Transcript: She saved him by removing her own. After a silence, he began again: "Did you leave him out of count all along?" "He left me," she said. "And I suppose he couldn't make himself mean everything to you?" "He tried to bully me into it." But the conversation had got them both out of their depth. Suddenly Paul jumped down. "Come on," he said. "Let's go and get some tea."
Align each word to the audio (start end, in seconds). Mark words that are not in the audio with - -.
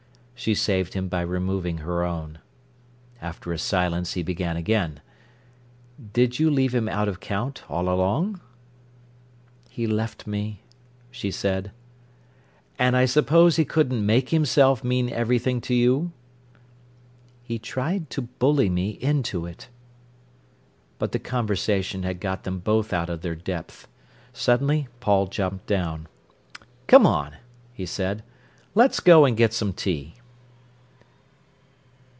She 0.43 0.55
saved 0.55 0.95
him 0.95 1.07
by 1.07 1.21
removing 1.21 1.77
her 1.85 2.03
own. 2.03 2.39
After 3.21 3.53
a 3.53 3.59
silence, 3.59 4.13
he 4.13 4.23
began 4.23 4.57
again: 4.57 4.99
"Did 6.13 6.39
you 6.39 6.49
leave 6.49 6.73
him 6.73 6.89
out 6.89 7.07
of 7.07 7.19
count 7.19 7.61
all 7.69 7.87
along?" 7.87 8.41
"He 9.69 9.85
left 9.85 10.25
me," 10.25 10.61
she 11.11 11.29
said. 11.29 11.69
"And 12.79 12.97
I 12.97 13.05
suppose 13.05 13.57
he 13.57 13.65
couldn't 13.65 14.03
make 14.03 14.29
himself 14.29 14.83
mean 14.83 15.09
everything 15.11 15.61
to 15.61 15.75
you?" 15.75 16.11
"He 17.43 17.59
tried 17.59 18.09
to 18.09 18.23
bully 18.23 18.67
me 18.67 18.97
into 18.99 19.45
it." 19.45 19.69
But 20.97 21.11
the 21.11 21.19
conversation 21.19 22.01
had 22.01 22.19
got 22.19 22.45
them 22.45 22.57
both 22.57 22.93
out 22.93 23.11
of 23.11 23.21
their 23.21 23.35
depth. 23.35 23.87
Suddenly 24.33 24.87
Paul 25.01 25.27
jumped 25.27 25.67
down. 25.67 26.07
"Come 26.87 27.05
on," 27.05 27.35
he 27.75 27.85
said. 27.85 28.23
"Let's 28.73 28.99
go 28.99 29.25
and 29.25 29.37
get 29.37 29.53
some 29.53 29.71
tea." 29.73 30.15